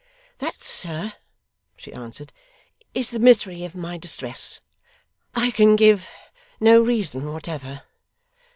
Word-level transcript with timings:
'That, 0.39 0.63
sir,' 0.63 1.13
she 1.77 1.93
answered, 1.93 2.33
'is 2.95 3.11
the 3.11 3.19
misery 3.19 3.63
of 3.63 3.75
my 3.75 3.99
distress. 3.99 4.59
I 5.35 5.51
can 5.51 5.75
give 5.75 6.09
no 6.59 6.81
reason 6.81 7.31
whatever. 7.31 7.83